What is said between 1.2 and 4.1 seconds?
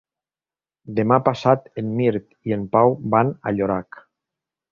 passat en Mirt i en Pau van a Llorac.